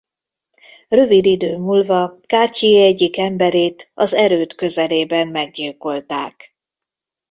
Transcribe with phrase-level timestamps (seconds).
[0.87, 6.55] Rövid idő múlva Cartier egyik emberét az erőd közelében meggyilkolták.